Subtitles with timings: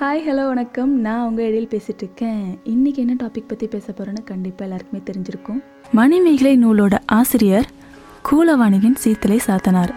[0.00, 0.92] Hi hello வணக்கம்.
[1.04, 5.58] நான் உங்கள் எழில் பேசிகிட்டு இருக்கேன் இன்றைக்கி என்ன டாபிக் பற்றி பேச போகிறேன்னு கண்டிப்பாக எல்லாருக்குமே தெரிஞ்சிருக்கும்.
[5.98, 7.68] மணிமேகலை நூலோட ஆசிரியர்
[8.28, 9.92] கூலவாணியின் சீத்தலை சாத்தனார்.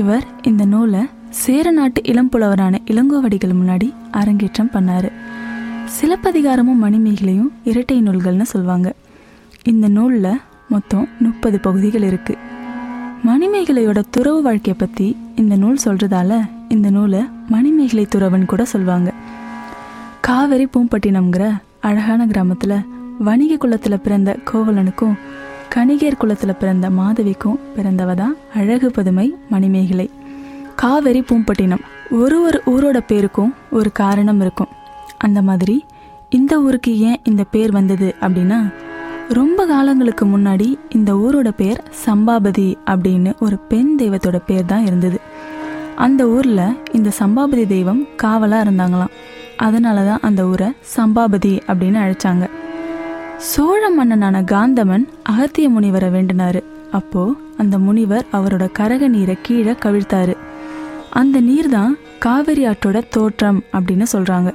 [0.00, 1.02] இவர் இந்த நூலை
[1.42, 5.10] சேர நாட்டு இளம்புலவரான இளங்கோவடிகள் முன்னாடி அரங்கேற்றம் பண்ணார்.
[5.98, 8.90] சிலப்பதிகாரமும் மணிமேகலையும் இரட்டை நூல்கள்னு சொல்லுவாங்க
[9.72, 10.34] இந்த நூலில்
[10.68, 12.44] மொத்தம் முப்பது பகுதிகள் இருக்குது
[13.28, 16.32] மணிமேகலையோட துறவு வாழ்க்கையை பற்றி இந்த நூல் சொல்கிறதால
[16.74, 19.10] இந்த நூலை மணிமேகலை துறவன் கூட சொல்லுவாங்க
[20.28, 21.44] காவேரி பூம்பட்டினம்ங்கிற
[21.80, 22.74] அழகான கிராமத்தில்
[23.18, 25.14] வணிக குலத்தில் பிறந்த கோவலனுக்கும்
[25.74, 30.10] கணிகர் குலத்தில் பிறந்த மாதவிக்கும் பிறந்தவ தான் அழகு பதுமை மணிமேகலை.
[30.74, 34.68] காவேரி பூம்பட்டினம் ஒரு ஒரு ஊரோட பேருக்கும் ஒரு காரணம் இருக்கும்.
[35.18, 35.84] அந்த மாதிரி
[36.30, 38.60] இந்த ஊருக்கு ஏன் இந்த பேர் வந்தது அப்படின்னா
[39.28, 45.20] ரொம்ப காலங்களுக்கு முன்னாடி இந்த ஊரோட பேர் சம்பாபதி அப்படின்னு ஒரு பெண் தெய்வத்தோட பேர் தான் இருந்தது.
[45.94, 49.14] அந்த ஊரில் இந்த சம்பாபதி தெய்வம் காவலாக இருந்தாங்களாம்.
[49.66, 52.44] அதனால தான் அந்த ஊரை சம்பாபதி அப்படின்னு அழைச்சாங்க.
[53.50, 56.60] சோழ மன்னனான காந்தமன் அகத்திய முனிவரை வேண்டினாரு.
[56.98, 57.22] அப்போ
[57.62, 60.34] அந்த முனிவர் அவரோட கரக நீரை கீழே கவிழ்த்தாரு.
[61.20, 61.92] அந்த நீர் தான்
[62.24, 64.50] காவிரி ஆற்றோட தோற்றம் அப்படின்னு சொல்றாங்க.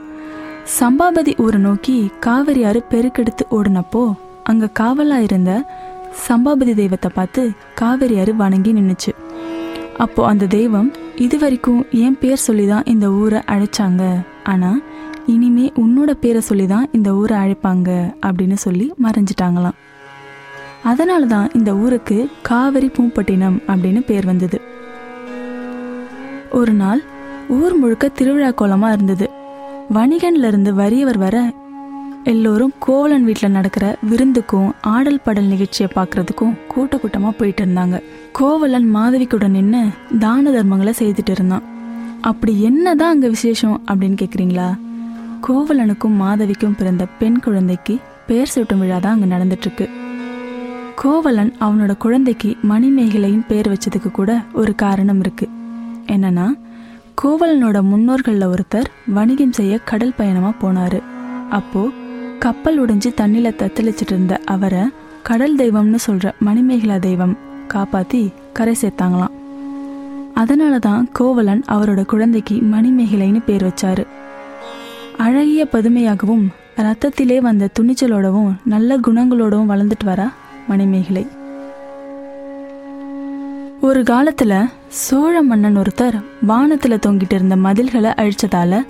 [0.80, 4.04] சம்பாபதி ஊரை நோக்கி காவிரி ஆறு பெருக்கெடுத்து ஓடினப்போ
[4.52, 5.52] அங்க காவலா இருந்த
[6.28, 7.42] சம்பாபதி தெய்வத்தை பார்த்து
[7.82, 9.12] காவிரி ஆறு வணங்கி நின்னுச்சு.
[10.04, 10.90] அப்போ அந்த தெய்வம்
[11.26, 14.04] இது வரைக்கும் என் பேர் சொல்லி தான் இந்த ஊரை அழைச்சாங்க.
[14.52, 14.70] ஆனா
[15.28, 17.90] இனிமே உன்னோட பேரை சொல்லி தான் இந்த ஊரை அழைப்பாங்க
[18.26, 19.78] அப்படின்னு சொல்லி மறைஞ்சிட்டாங்களாம்.
[20.84, 24.62] அதனால தான் இந்த ஊருக்கு காவிரி பூம்பட்டினம் அப்படின்னு பேர் வந்தது.
[26.52, 27.02] ஒரு நாள்
[27.50, 29.28] ஊர் முழுக்க திருவிழா கோலமா இருந்தது.
[29.94, 31.54] வணிகன்ல இருந்து வறியவர் வர
[32.24, 37.98] எல்லோரும் கோவலன் வீட்டில் நடக்கிற விருந்துக்கும் ஆடல் பாடல் நிகழ்ச்சியை பார்க்கறதுக்கும் கூட்ட கூட்டமாக போயிட்டு இருந்தாங்க.
[38.32, 39.82] கோவலன் மாதவிக்குடன் நின்று
[40.20, 41.66] தான தர்மங்களை செய்துட்டு இருந்தான்.
[42.22, 44.70] அப்படி என்னதான் அங்கே விசேஷம் அப்படின்னு கேட்குறீங்களா
[45.46, 47.94] கோவலனுக்கும் மாதவிக்கும் பிறந்த பெண் குழந்தைக்கு
[48.28, 49.86] பெயர் சூட்டும் விழா தான் அங்கே நடந்துட்டுருக்கு.
[51.02, 55.48] கோவலன் அவனோட குழந்தைக்கு மணிமேகலையின் பேர் வச்சதுக்கு கூட ஒரு காரணம் இருக்கு.
[56.08, 56.48] என்னன்னா
[57.22, 61.00] கோவலனோட முன்னோர்களில் ஒருத்தர் வணிகம் செய்ய கடல் பயணமாக போனார்.
[61.60, 61.84] அப்போ
[62.40, 64.84] கப்பல் உடைஞ்சு தண்ணியில் தத்தளிச்சிட்டு இருந்த அவரை
[65.24, 67.38] கடல் தெய்வம்னு சொல்கிற மணிமேகலா தெய்வம்
[67.68, 69.38] காப்பாற்றி கரை சேர்த்தாங்களாம்.
[70.34, 74.04] அதனால தான் கோவலன் அவரோட குழந்தைக்கு மணிமேகலைன்னு பேர் வச்சாரு.
[75.18, 76.48] அழகிய பதுமையாகவும்
[76.78, 80.32] ரத்தத்திலே வந்த துணிச்சலோடவும் நல்ல குணங்களோடவும் வளர்ந்துட்டு வரா
[80.68, 81.28] மணிமேகலை.
[83.82, 88.86] ஒரு காலத்துல சோழ மன்னன் ஒருத்தர் வானத்துல தொங்கிட்டு இருந்த மதில்களை அழிச்சதால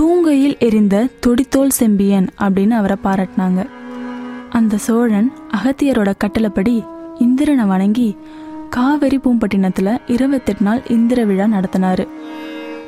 [0.00, 3.66] தூங்கையில் எரிந்த தொடித்தோல் செம்பியன் அப்படின்னு அவரை பாராட்டினாங்க.
[4.50, 6.84] அந்த சோழன் அகத்தியரோட கட்டளைப்படி
[7.18, 8.16] இந்திரனை வணங்கி
[8.70, 12.08] காவிரி பூம்பட்டினத்துல இருபத்தெட்டு நாள் இந்திர விழா நடத்தினாரு.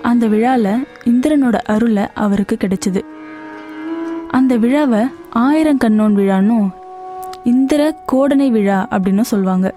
[0.02, 3.00] அந்த விழால இந்திரனோட அருளை அவருக்கு கிடைச்சது.
[4.30, 6.68] அந்த விழாவை ஆயிரம் கண்ணோன் விழான்னும்
[7.44, 9.74] இந்திர கோடனை விழா அப்படின்னு சொல்லுவாங்க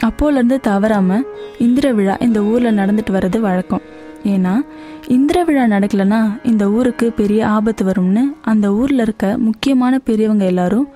[0.00, 1.22] அப்போலேருந்து தவறாம
[1.58, 3.80] இந்திர விழா இந்த ஊர்ல நடந்துட்டு வர்றது வழக்கம்.
[4.24, 4.66] ஏன்னா
[5.06, 10.88] இந்திர விழா நடக்கலைன்னா இந்த ஊருக்கு பெரிய ஆபத்து வரும்னு அந்த ஊர்ல இருக்க முக்கியமான பெரியவங்க எல்லாரும்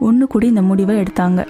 [0.00, 1.46] ஒன்று கூடி இந்த முடிவை எடுத்தாங்க.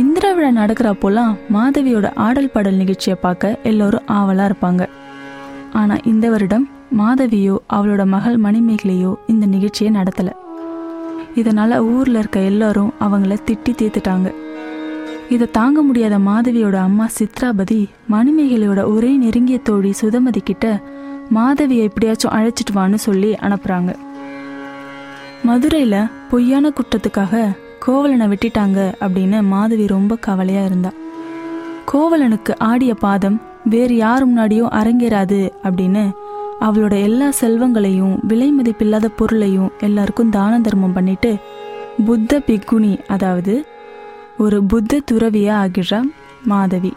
[0.00, 4.82] இந்திரா விழா நடக்கிறப்போலாம் மாதவியோட ஆடல் பாடல் நிகழ்ச்சியை பார்க்க எல்லோரும் ஆவலாக இருப்பாங்க.
[5.72, 6.66] ஆனால் இந்த வருடம்
[6.98, 10.34] மாதவியோ அவளோட மகள் மணிமேகலையோ இந்த நிகழ்ச்சியை நடத்தலை.
[11.34, 14.28] இதனால் ஊரில் இருக்க எல்லாரும் அவங்கள திட்டி தீர்த்துட்டாங்க
[15.34, 17.80] இதை தாங்க முடியாத மாதவியோட அம்மா சித்ராபதி
[18.10, 20.66] மணிமேகலையோட ஒரே நெருங்கிய தோழி சுதமதி கிட்ட
[21.30, 23.92] மாதவியை எப்படியாச்சும் அழைச்சிட்டு வான்னு சொல்லி அனுப்புகிறாங்க
[25.44, 27.34] மதுரையில் பொய்யான குற்றத்துக்காக
[27.86, 30.90] கோவலனை விட்டுட்டாங்க அப்படின்னு மாதவி ரொம்ப கவலையா இருந்தா.
[31.92, 36.10] கோவலனுக்கு ஆடிய பாதம் வேறு யார் முன்னாடியும் அரங்கேறாது அப்படின்னு
[36.60, 41.36] அவளோட எல்லா செல்வங்களையும் விலை மதிப்பில்லாத பொருளையும் எல்லாருக்கும் தான தர்மம் பண்ணிட்டு
[42.06, 43.66] புத்த பிக்குனி அதாவது
[44.38, 46.00] ஒரு புத்த துறவியா ஆகிடுறா
[46.44, 46.92] மாதவி.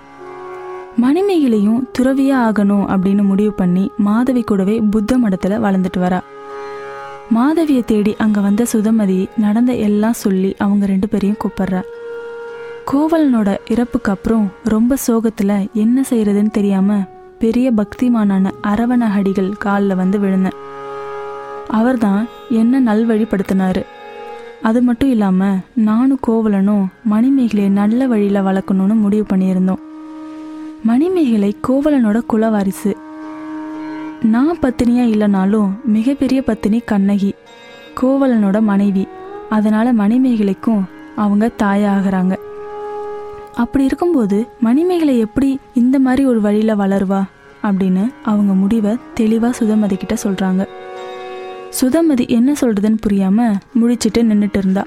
[1.02, 6.19] மணிமேகலையும் துறவியா ஆகணும் அப்படின்னு முடிவு பண்ணி மாதவி கூடவே புத்த மடத்துல வளர்ந்துட்டு வரா.
[7.30, 11.81] மாதவியை தேடி அங்கே வந்த சுதமதி நடந்த எல்லாம் சொல்லி அவங்க ரெண்டு பேரையும் கூப்பிடுறா.
[12.92, 16.98] கோவலனோட இறப்புக்கு அப்புறம் ரொம்ப சோகத்தில் என்ன செய்யறதுன்னு தெரியாம
[17.40, 20.58] பெரிய பக்திமானான அரவணஹடிகள் காலில் வந்து விழுந்தேன்.
[21.68, 23.84] அவர்தான் என்ன நல்வழிப்படுத்தினாரு.
[24.62, 29.84] அது மட்டும் இல்லாமல் நானும் கோவலனும் மணிமேகலையை நல்ல வழியில் வளர்க்கணும்னு முடிவு பண்ணியிருந்தோம்.
[30.84, 32.98] மணிமேகலை கோவலனோட குலவாரிசு.
[34.21, 37.33] நான் பத்தினியா இல்லைனாலும் மிகப்பெரிய பத்தினி கண்ணகி
[38.01, 39.07] கோவலனோட மனைவி.
[39.50, 40.83] அதனால மணிமேகலைக்கும்
[41.16, 42.36] அவங்க தாயாகிறாங்க.
[43.56, 47.24] அப்படி இருக்கும்போது மணிமேகலை எப்படி இந்த மாதிரி ஒரு வழியில வளருவா
[47.63, 50.68] அப்படின்னு அவங்க முடிவை தெளிவாக சுதமதி கிட்ட சொல்கிறாங்க
[51.81, 54.83] சுதமதி என்ன சொல்றதுன்னு புரியாம முழிச்சிட்டு நின்றுட்டு இருந்தா.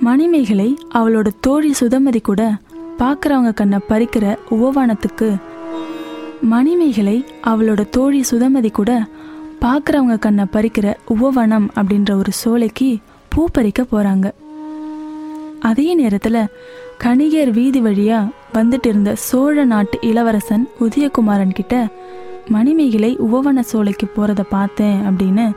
[0.00, 2.54] மணிமேகலை அவளோட தோழி சுதமதி கூட
[2.98, 5.36] பார்க்குறவங்க கண்ணை பறிக்கிற உபவானத்துக்கு
[6.42, 9.06] மணிமேகலை அவளோட தோழி சுதமதி கூட
[9.60, 12.98] பார்க்குறவங்க கண்ணை பறிக்கிற உவவனம் அப்படின்ற ஒரு சோலைக்கு
[13.28, 14.32] பூ பறிக்க போகிறாங்க
[15.60, 16.50] அதே நேரத்தில்
[16.98, 21.88] கணிகர் வீதி வழியாக வந்துட்டு இருந்த சோழ நாட்டு இளவரசன் உதயகுமாரன் கிட்ட
[22.48, 25.52] மணிமேகலை உவவன சோலைக்கு போகிறத பார்த்தேன் அப்படின்னு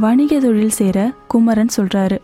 [0.00, 2.18] வணிக தொழில் சேர குமரன் சொல்கிறாரு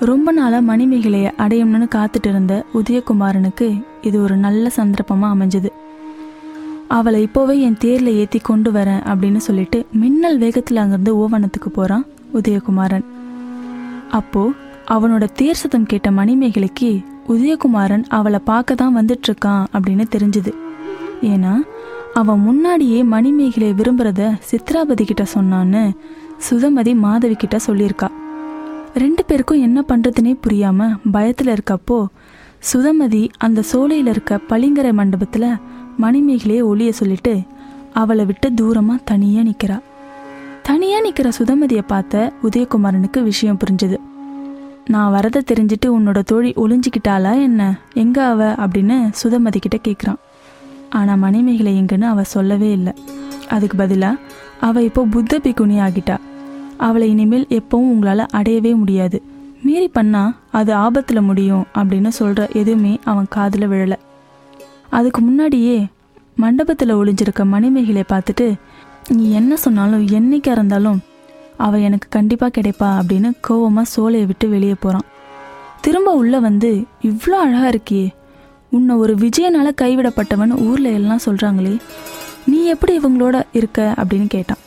[0.00, 5.70] ரொம்ப நாளாக மணிமேகலையை அடையணும்னு காத்துட்டு இருந்த உதயகுமாரனுக்கு இது ஒரு நல்ல சந்தர்ப்பமாக அமைஞ்சது.
[6.96, 12.04] அவளை இப்போவே என் தேரில் ஏற்றி கொண்டு வரேன் அப்படின்னு சொல்லிட்டு மின்னல் வேகத்தில் அங்கிருந்து ஓவனத்துக்கு போகிறான்
[12.38, 13.06] உதயகுமாரன்.
[14.18, 14.42] அப்போ
[14.94, 16.90] அவனோட தேர் சத்தம் கேட்ட மணிமேகலைக்கு
[17.32, 20.52] உதயகுமாரன் அவளை பார்க்க தான் வந்துட்டு இருக்கான் அப்படின்னு தெரிஞ்சுது.
[21.32, 21.52] ஏன்னா
[22.20, 25.82] அவன் முன்னாடியே மணிமேகலை விரும்புகிறத சித்ராபதி கிட்ட சொன்னான்னு
[26.48, 28.08] சுதமதி மாதவி கிட்ட சொல்லியிருக்கா.
[29.02, 31.98] ரெண்டு பேருக்கும் என்ன பண்ணுறதுனே புரியாமல் பயத்தில் இருக்கப்போ
[32.70, 35.48] சுதமதி அந்த சோலையில் இருக்க பளிங்கரை மண்டபத்தில்
[36.00, 37.42] மணிமேகலையை ஒளிய சொல்லிட்டு
[37.92, 39.78] அவளை விட்டு தூரமா தனியா நிக்கிறா.
[40.62, 43.96] தனியா நிக்கிற சுதமதியை பார்த்த உதயகுமாரனுக்கு விஷயம் புரிஞ்சுது.
[44.86, 47.78] நான் வரதை தெரிஞ்சுட்டு உன்னோட தோழி ஒளிஞ்சுக்கிட்டாளா என்ன?
[47.94, 48.52] எங்க அவ?
[48.52, 50.16] அப்படின்னு சுதமதி கிட்ட கேட்குறான்
[50.90, 52.92] ஆனா மணிமேகலை எங்கன்னு அவ சொல்லவே இல்லை.
[53.48, 54.18] அதுக்கு பதிலா
[54.60, 56.16] அவ இப்போ புத்த பிகுனி ஆகிட்டா.
[56.76, 59.22] அவளை இனிமேல் எப்பவும் உங்களால அடையவே முடியாது.
[59.62, 63.96] மீறி பண்ணா அது ஆபத்துல முடியும் அப்படின்னு சொல்ற எதுவுமே அவன் காதுல விழலை.
[64.92, 65.78] அதுக்கு முன்னாடியே
[66.36, 68.46] மண்டபத்தில் ஒளிஞ்சிருக்க மணிமேகலை பார்த்துட்டு
[69.08, 71.00] நீ என்ன சொன்னாலும் என்னைக்கா இருந்தாலும்
[71.56, 75.08] அவ எனக்கு கண்டிப்பாக கிடைப்பா அப்படின்னு கோவமாக சோலையை விட்டு வெளியே போகிறான்
[75.80, 76.70] திரும்ப உள்ளே வந்து
[77.02, 78.08] இவ்வளோ அழகாக இருக்கியே
[78.68, 81.74] உன்னை ஒரு விஜயனால் கைவிடப்பட்டவன் ஊரில் எல்லாம் சொல்கிறாங்களே
[82.46, 83.80] நீ எப்படி இவங்களோட இருக்க?
[83.96, 84.62] அப்படின்னு கேட்டான்.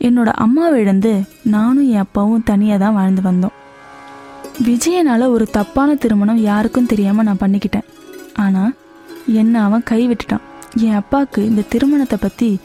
[0.00, 1.12] என்னோட அம்மாவை இழந்து
[1.44, 3.54] நானும் என் அப்பாவும் தனியாக தான் வாழ்ந்து வந்தோம்.
[4.64, 7.86] விஜயனால் ஒரு தப்பான திருமணம் யாருக்கும் தெரியாமல் நான் பண்ணிக்கிட்டேன்.
[8.36, 8.72] ஆனால்
[9.26, 10.44] என்ன அவன் கை விட்டுட்டான்.
[10.76, 12.60] என் அப்பாவுக்கு இந்த திருமணத்தை பற்றி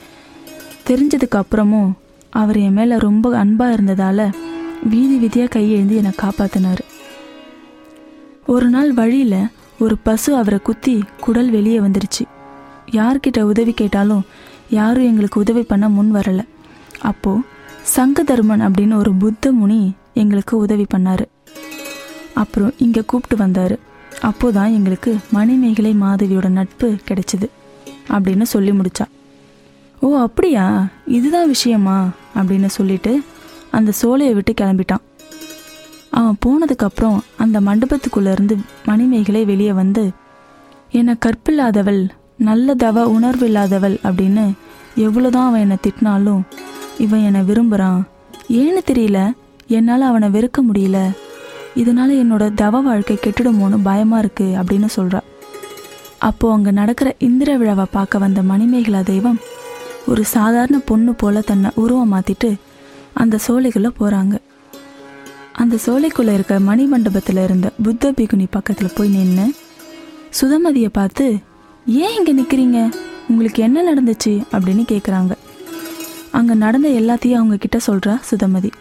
[0.89, 1.91] தெரிஞ்சதுக்கு அப்புறமும்
[2.29, 4.25] அவர் என் மேலே ரொம்ப அன்பாக இருந்ததால்
[4.91, 6.81] வீதி வீதியாக கையெழுந்து என்னை காப்பாற்றினார்
[8.45, 9.49] ஒரு நாள் வழியில்
[9.79, 12.23] ஒரு பசு அவரை குத்தி குடல் வெளியே வந்துருச்சு.
[12.91, 14.23] யார்கிட்ட உதவி கேட்டாலும்
[14.69, 16.45] யாரும் எங்களுக்கு உதவி பண்ண முன் வரலை.
[17.01, 17.45] அப்போது
[17.95, 19.79] சங்க தர்மன் அப்படின்னு ஒரு புத்த முனி
[20.13, 21.25] எங்களுக்கு உதவி பண்ணார்.
[22.33, 23.75] அப்புறம் இங்கே கூப்பிட்டு வந்தார்.
[24.21, 27.50] அப்போதான் எங்களுக்கு மணிமேகலை மாதவியோட நட்பு கிடைச்சது
[28.09, 29.06] அப்படின்னு சொல்லி முடிச்சா.
[30.00, 30.88] ஓ அப்படியா?
[31.06, 32.09] இதுதான் விஷயமா?
[32.35, 33.21] அப்படின்னு சொல்லிட்டு
[33.71, 35.03] அந்த சோலையை விட்டு கிளம்பிட்டான்.
[36.09, 40.12] அவன் போனதுக்கப்புறம் அந்த மண்டபத்துக்குள்ளேருந்து மணிமேகலை வெளியே வந்து
[40.91, 42.09] என்னை கற்பில்லாதவள்
[42.45, 44.53] நல்லதவ உணர்வு இல்லாதவள் அப்படின்னு
[44.95, 46.41] எவ்வளோதான் அவன் என்னை திட்டினாலும்
[46.97, 48.07] இவன் என்னை விரும்புகிறான்
[48.50, 49.33] ஏன்னு தெரியல?
[49.68, 51.12] என்னால் அவனை வெறுக்க முடியல.
[51.75, 55.19] இதனால என்னோட தவ வாழ்க்கை கெட்டுடுமோன்னு பயமாக இருக்குது அப்படின்னு சொல்கிறா
[56.18, 59.40] அப்போது அங்கே நடக்கிற இந்திர விழாவை பார்க்க வந்த மணிமேகலா தெய்வம்
[60.07, 62.56] ஒரு சாதாரண பொண்ணு போல தன்னை உருவம் மாற்றிட்டு
[63.13, 64.35] அந்த சோலைக்குள்ளே போகிறாங்க
[65.51, 69.54] அந்த சோலைக்குள்ளே இருக்க மணி மண்டபத்தில் இருந்த புத்த பிகுனி பக்கத்தில் போய் நின்று
[70.42, 71.37] சுதமதியை பார்த்து
[71.85, 72.92] ஏன் இங்கே நிற்கிறீங்க
[73.28, 74.44] உங்களுக்கு என்ன நடந்துச்சு?
[74.51, 75.33] அப்படின்னு கேட்குறாங்க
[76.31, 78.71] அங்கே நடந்த எல்லாத்தையும் அவங்க கிட்ட சொல்கிறா சுதமதி.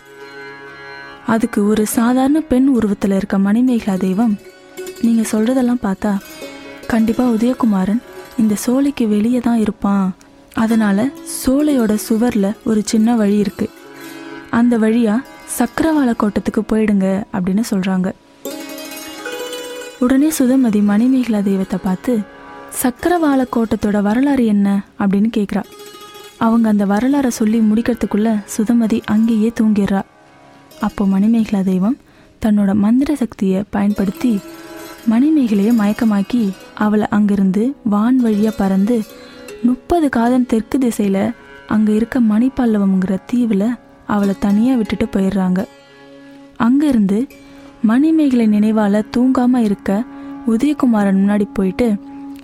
[1.35, 4.35] அதுக்கு ஒரு சாதாரண பெண் உருவத்தில் இருக்க மணிமேகலா தெய்வம்.
[5.03, 6.13] நீங்கள் சொல்கிறதெல்லாம் பார்த்தா
[6.93, 8.01] கண்டிப்பாக உதயகுமாரன்
[8.39, 10.07] இந்த சோலைக்கு வெளியே தான் இருப்பான்.
[10.55, 11.05] அதனால்
[11.41, 13.77] சோலையோட சுவரில் ஒரு சின்ன வழி இருக்குது
[14.59, 15.27] அந்த வழியாக
[15.59, 18.09] சக்கரவாள கோட்டத்துக்கு போயிடுங்க அப்படின்னு சொல்கிறாங்க
[19.99, 22.13] உடனே சுதமதி மணிமேகலா தெய்வத்தை பார்த்து
[22.83, 24.69] சக்கரவாள கோட்டத்தோட வரலாறு என்ன?
[24.99, 25.63] அப்படின்னு கேட்குறா
[26.45, 30.03] அவங்க அந்த வரலாறை சொல்லி முடிக்கிறதுக்குள்ள சுதமதி அங்கேயே தூங்கிடுறா.
[30.81, 31.99] அப்போ மணிமேகலா தெய்வம்
[32.45, 34.33] தன்னோட மந்திர சக்தியை பயன்படுத்தி
[35.11, 36.41] மணிமேகலையை மயக்கமாக்கி
[36.75, 38.97] அவளை அங்கிருந்து வான் வழியாக பறந்து
[39.63, 41.23] முப்பது காதன் தெற்கு திசையில்
[41.67, 43.69] அங்கே இருக்க மணிப்பல்லவம்ங்கிற தீவில்
[44.07, 45.61] அவளை தனியாக விட்டுட்டு போயிடுறாங்க.
[46.57, 47.19] அங்கிருந்து
[47.83, 49.91] மணிமேகலை நினைவால் தூங்காமல் இருக்க
[50.47, 51.89] உதயகுமாரன் முன்னாடி போயிட்டு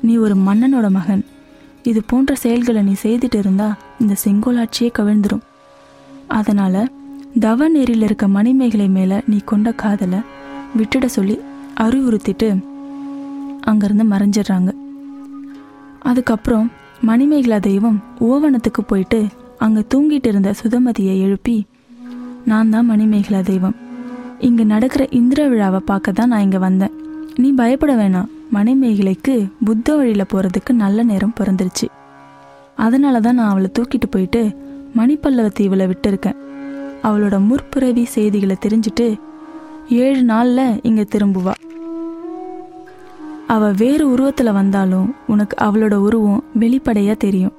[0.01, 1.25] நீ ஒரு மன்னனோட மகன்.
[1.83, 3.69] இது போன்ற செயல்களை நீ செய்துட்டு இருந்தா
[4.01, 5.45] இந்த செங்கோலாட்சியே கவிழ்ந்துடும்
[6.39, 6.81] அதனால்
[7.45, 10.21] தவ நெறியில் இருக்க மணிமேகலை மேலே நீ கொண்ட காதலை
[10.79, 11.35] விட்டுட சொல்லி
[11.85, 12.49] அறிவுறுத்திட்டு
[13.71, 14.71] அங்கேருந்து மறைஞ்சிடுறாங்க.
[16.11, 16.69] அதுக்கப்புறம்
[17.09, 19.21] மணிமேகலா தெய்வம் ஓவனத்துக்கு போயிட்டு
[19.65, 21.57] அங்கே தூங்கிட்டு இருந்த சுதமதியை எழுப்பி
[22.53, 23.77] நான் தான் மணிமேகலா தெய்வம்.
[24.49, 26.97] இங்கே நடக்கிற இந்திர விழாவை பார்க்க தான் நான் இங்கே வந்தேன்.
[27.43, 28.33] நீ பயப்பட வேணாம்.
[28.57, 31.87] மணிமேகலைக்கு புத்த வழியில் போகிறதுக்கு நல்ல நேரம் பிறந்துருச்சு.
[32.87, 34.43] அதனால தான் நான் அவளை தூக்கிட்டு போயிட்டு
[34.99, 36.41] மணிப்பல்லவ தீவில் விட்டுருக்கேன்.
[37.07, 39.07] அவளோட முற்பிறவி செய்திகளை தெரிஞ்சுட்டு
[39.89, 41.55] ஏழு நாளில் இங்கே திரும்புவா.
[43.47, 47.55] அவள் வேறு உருவத்தில் வந்தாலும் உனக்கு அவளோட உருவம் வெளிப்படையாக தெரியும்.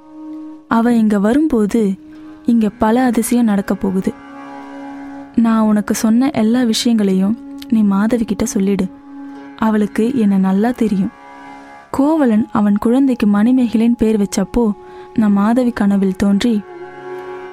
[0.68, 1.82] அவள் இங்கே வரும்போது
[2.46, 4.12] இங்கே பல அதிசயம் நடக்க போகுது.
[5.36, 7.38] நான் உனக்கு சொன்ன எல்லா விஷயங்களையும்
[7.70, 8.86] நீ மாதவிக்கிட்ட சொல்லிடு.
[9.58, 11.14] அவளுக்கு என்னை நல்லா தெரியும்.
[11.92, 14.64] கோவலன் அவன் குழந்தைக்கு மணிமேகலின் பேர் வச்சப்போ
[15.16, 16.54] நான் மாதவி கனவில் தோன்றி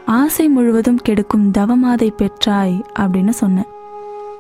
[0.07, 3.65] ஆசை முழுவதும் கெடுக்கும் தவமாதை பெற்றாய் அப்படின்னு சொன்னேன்.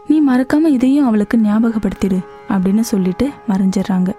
[0.06, 2.18] நீ மறக்காம இதையும் அவளுக்கு ஞாபகப்படுத்திடு
[2.48, 4.12] அப்படின்னு சொல்லிட்டு மறைஞ்சிடுறாங்க.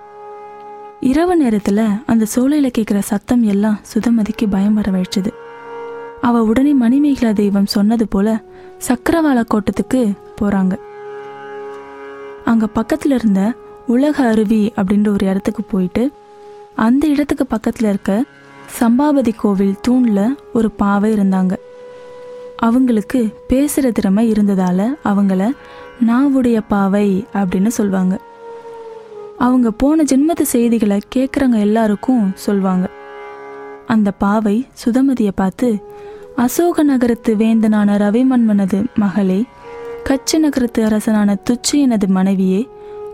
[0.99, 5.27] இரவு நேரத்துல அந்த சோலையில கேட்குற சத்தம் எல்லாம் சுதமதிக்கு பயம் வர வைச்சது
[6.21, 8.43] அவ உடனே மணிமேகலா தெய்வம் சொன்னது போல
[8.77, 10.11] சக்கரவாள கோட்டத்துக்கு
[10.41, 10.79] போறாங்க.
[12.45, 13.53] அங்க பக்கத்துல இருந்த
[13.87, 16.11] உலக அருவி அப்படின்ற ஒரு இடத்துக்கு போயிட்டு
[16.75, 18.23] அந்த இடத்துக்கு பக்கத்துல இருக்க
[18.79, 21.55] சம்பாபதி கோவில் தூண்ல ஒரு பாவை இருந்தாங்க.
[22.57, 25.51] அவங்களுக்கு பேசுகிற திறமை இருந்ததால அவங்கள
[26.07, 28.17] நாவுடைய பாவை அப்படின்னு சொல்வாங்க.
[29.37, 32.87] அவங்க போன ஜென்மத்து செய்திகளை கேட்குறவங்க எல்லாருக்கும் சொல்வாங்க.
[33.87, 35.83] அந்த பாவை சுதமதியை பார்த்து
[36.35, 39.43] அசோக நகரத்து வேந்தனான ரவிமன்மனது மகளே
[40.09, 42.69] கச்சி நகரத்து அரசனான துச்சியனது மனைவியே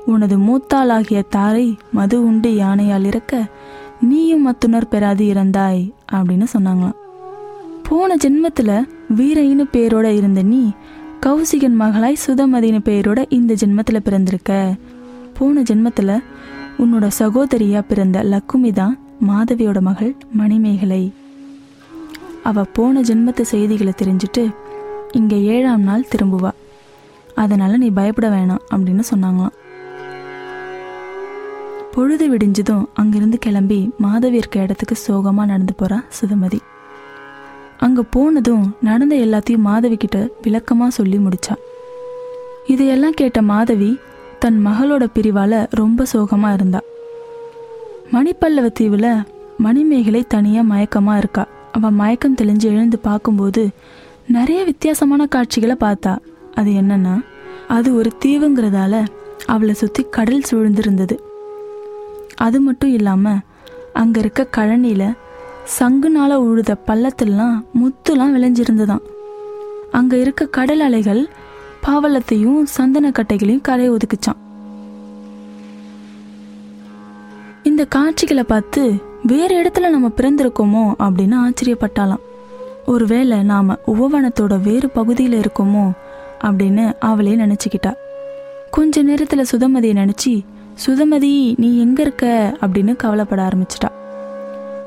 [0.05, 3.45] உனது மூத்தாளாகிய தாரை மது உண்டு யானையால் இறக்க
[4.01, 6.95] நீயும் மத்துணர் பெறாது இறந்தாய் அப்படின்னு சொன்னாங்களாம்.
[7.83, 8.81] போன ஜென்மத்துல
[9.15, 10.71] வீரைன்னு பேரோட இருந்த நீ
[11.25, 14.75] கௌசிகன் மகளாய் சுதமதினு பேரோட இந்த ஜென்மத்துல பிறந்திருக்க.
[15.33, 16.23] போன ஜென்மத்துல
[16.79, 21.13] உன்னோட சகோதரியா பிறந்த லக்குமி தான் மாதவியோட மகள் மணிமேகலை.
[22.43, 24.55] அவ போன ஜென்மத்து செய்திகளை தெரிஞ்சுட்டு
[25.11, 26.51] இங்க ஏழாம் நாள் திரும்புவா.
[27.35, 29.59] அதனால நீ பயப்பட வேணாம் அப்படின்னு சொன்னாங்களாம்.
[31.93, 36.59] பொழுது விடிஞ்சதும் அங்கிருந்து கிளம்பி மாதவி இருக்க இடத்துக்கு சோகமாக நடந்து போறா சுதமதி.
[37.85, 41.55] அங்கே போனதும் நடந்த எல்லாத்தையும் மாதவி கிட்ட விளக்கமாக சொல்லி முடிச்சா.
[42.73, 43.89] இதையெல்லாம் கேட்ட மாதவி
[44.39, 46.81] தன் மகளோட பிரிவால் ரொம்ப சோகமாக இருந்தா.
[48.13, 49.09] மணிப்பல்லவ தீவில்
[49.65, 51.43] மணிமேகலை தனியாக மயக்கமாக இருக்கா.
[51.71, 53.63] அவள் மயக்கம் தெளிஞ்சு எழுந்து பார்க்கும்போது
[54.37, 56.13] நிறைய வித்தியாசமான காட்சிகளை பார்த்தா.
[56.55, 57.15] அது என்னன்னா
[57.67, 58.95] அது ஒரு தீவுங்கிறதால
[59.47, 61.15] அவளை சுற்றி கடல் சூழ்ந்திருந்தது.
[62.45, 63.43] அது மட்டும் இல்லாமல்
[64.01, 65.17] அங்கே இருக்க கழனியில்
[65.77, 69.03] சங்குனால உழுத பள்ளத்திலாம் முத்துலாம் விளைஞ்சிருந்ததாம்.
[69.91, 71.21] அங்கே இருக்க கடல் அலைகள்
[71.85, 74.39] பாவலத்தையும் சந்தனக்கட்டைகளையும் கரை ஒதுக்குச்சான்
[77.69, 78.83] இந்த காட்சிகளை பார்த்து
[79.31, 82.23] வேறு இடத்துல நம்ம பிறந்திருக்கோமோ அப்படின்னு ஆச்சரியப்பட்டாலாம்.
[82.85, 85.85] ஒருவேளை நாம் உபவனத்தோட வேறு பகுதியில் இருக்கோமோ
[86.47, 87.91] அப்படின்னு அவளே நினச்சிக்கிட்டா.
[88.75, 90.33] கொஞ்ச நேரத்தில் சுதமதியை நினச்சி
[90.85, 92.55] சுதமதி நீ எங்க இருக்க?
[92.61, 93.91] அப்படின்னு கவலைப்பட ஆரம்பிச்சிட்டா.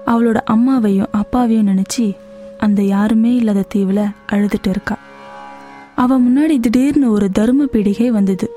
[0.07, 2.17] அவளோட அம்மாவையும் அப்பாவையும் நினச்சி
[2.59, 4.99] அந்த யாருமே இல்லாத தீவுல அழுதுட்டு இருக்கா.
[5.97, 8.51] அவ முன்னாடி திடீர்னு ஒரு தர்ம பீடிகை வந்தது.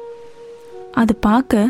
[0.91, 1.69] அது பார்க்க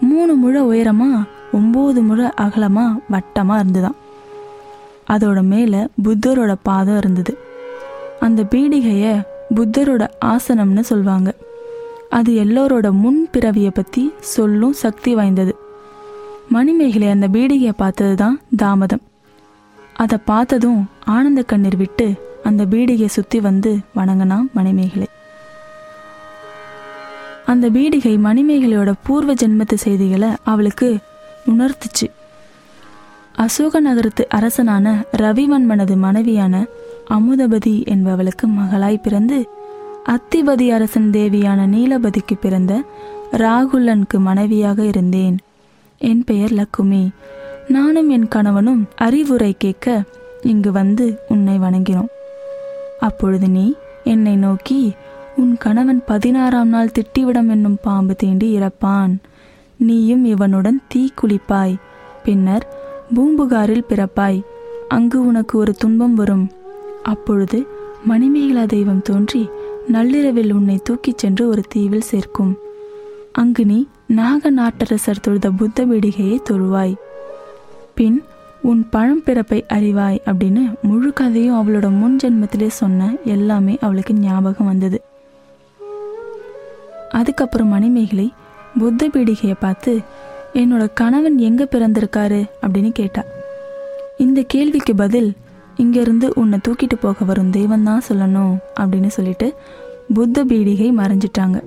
[0.00, 3.94] மூணு முழ உயரமா ஒன்பது முழ அகலமா வட்டமா இருந்துதான்.
[5.10, 7.38] அதோட மேல புத்தரோட பாதம் இருந்தது.
[8.20, 9.22] அந்த பீடிகைய
[9.54, 11.32] புத்தரோட ஆசனம்னு சொல்வாங்க.
[12.10, 15.56] அது எல்லோரோட முன் பிறவியை பற்றி சொல்லும் சக்தி வாய்ந்தது.
[16.48, 19.02] மணிமேகலை அந்த பீடிகையை பார்த்தது தான் தாமதம்.
[19.94, 25.06] அதை பார்த்ததும் ஆனந்த கண்ணீர் விட்டு அந்த பீடிகையை சுற்றி வந்து வணங்கினான் மணிமேகலை.
[27.46, 30.98] அந்த பீடிகை மணிமேகலையோட பூர்வ ஜென்மத்து செய்திகளை அவளுக்கு
[31.46, 32.06] உணர்த்துச்சு.
[33.34, 36.66] அசோக நகரத்து அரசனான ரவிவன்மனது மனைவியான
[37.08, 39.50] அமுதபதி என்பவளுக்கு மகளாய் பிறந்து
[40.08, 42.82] அத்திபதி அரசன் தேவியான நீலபதிக்கு பிறந்த
[43.32, 45.36] ராகுலனுக்கு மனைவியாக இருந்தேன்.
[45.98, 47.08] என் பெயர் லக்குமி.
[47.68, 50.02] நானும் என் கணவனும் அறிவுரை கேட்க
[50.42, 52.06] இங்கு வந்து உன்னை வணங்கினோம்.
[53.00, 53.74] அப்பொழுது நீ
[54.04, 54.92] என்னை நோக்கி
[55.36, 59.18] உன் கணவன் பதினாறாம் நாள் திட்டிவிடம் என்னும் பாம்பு தீண்டி இறப்பான்.
[59.76, 61.76] நீயும் இவனுடன் தீ குளிப்பாய்.
[62.24, 62.66] பின்னர்
[63.14, 64.42] பூம்புகாரில் பிறப்பாய்.
[64.88, 66.50] அங்கு உனக்கு ஒரு துன்பம் வரும்.
[67.02, 67.66] அப்பொழுது
[68.08, 69.48] மணிமேகலா தெய்வம் தோன்றி
[69.88, 72.58] நள்ளிரவில் உன்னை தூக்கிச் சென்று ஒரு தீவில் சேர்க்கும்.
[73.32, 76.94] அங்கு நீ நாக நாட்டரசர் தொழுத புத்த பீடிகையை தொழுவாய்.
[77.94, 78.22] பின்
[78.62, 85.02] உன் பழம் பிறப்பை அறிவாய் அப்படின்னு முழு கதையும் அவளோட முன் ஜென்மத்திலே சொன்ன எல்லாமே அவளுக்கு ஞாபகம் வந்தது.
[87.10, 88.32] அதுக்கப்புறம் மணிமேகலை
[88.78, 90.00] புத்த பீடிகையை பார்த்து
[90.54, 92.44] என்னோட கணவன் எங்க பிறந்திருக்காரு?
[92.62, 93.24] அப்படின்னு கேட்டா.
[94.18, 95.32] இந்த கேள்விக்கு பதில்
[95.82, 99.54] இங்கிருந்து உன்னை தூக்கிட்டு போக வரும் தெய்வம் தான் சொல்லணும் அப்படின்னு சொல்லிட்டு
[100.14, 101.58] புத்த பீடிகை மறைஞ்சிட்டாங்க.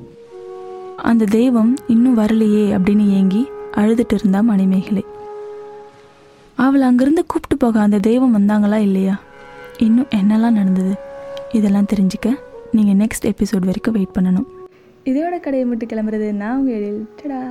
[1.10, 3.42] அந்த தெய்வம் இன்னும் வரலையே அப்படின்னு ஏங்கி
[3.76, 5.04] அழுதுட்டு இருந்தா மணிமேகலை.
[6.56, 9.16] அவளை அங்கிருந்து கூப்பிட்டு போக அந்த தெய்வம் வந்தாங்களா இல்லையா?
[9.78, 10.94] இன்னும் என்னெல்லாம் நடந்தது?
[11.52, 12.30] இதெல்லாம் தெரிஞ்சுக்க
[12.72, 14.48] நீங்கள் நெக்ஸ்ட் எபிசோட் வரைக்கும் வெயிட் பண்ணணும்.
[15.06, 17.04] இதோட கடையை மட்டும் கிளம்புறது நான் உங்கள் எழில்.
[17.20, 17.42] டடா.